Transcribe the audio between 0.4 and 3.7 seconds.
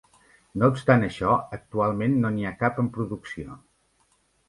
No obstant això, actualment no n'hi ha cap en producció.